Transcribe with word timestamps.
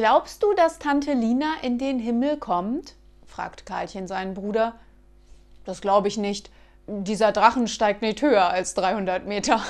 Glaubst 0.00 0.42
du, 0.42 0.54
dass 0.54 0.78
Tante 0.78 1.12
Lina 1.12 1.56
in 1.60 1.76
den 1.76 1.98
Himmel 1.98 2.38
kommt? 2.38 2.94
fragt 3.26 3.66
Karlchen 3.66 4.08
seinen 4.08 4.32
Bruder. 4.32 4.76
Das 5.66 5.82
glaube 5.82 6.08
ich 6.08 6.16
nicht. 6.16 6.48
Dieser 6.86 7.32
Drachen 7.32 7.68
steigt 7.68 8.00
nicht 8.00 8.22
höher 8.22 8.48
als 8.48 8.72
300 8.72 9.26
Meter. 9.26 9.60